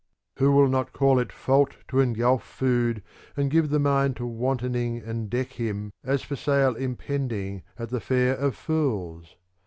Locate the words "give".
3.51-3.69